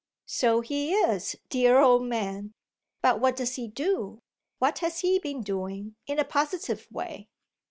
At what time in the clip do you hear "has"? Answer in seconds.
4.79-5.01